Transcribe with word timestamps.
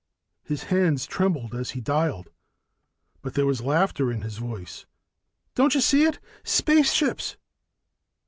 His 0.41 0.63
hands 0.63 1.05
trembled 1.05 1.53
as 1.53 1.69
he 1.77 1.79
dialed, 1.79 2.31
but 3.21 3.35
there 3.35 3.45
was 3.45 3.61
laughter 3.61 4.11
in 4.11 4.21
his 4.23 4.39
voice. 4.39 4.87
"Don't 5.53 5.75
you 5.75 5.81
see 5.81 6.05
it? 6.05 6.17
Spaceships!" 6.43 7.37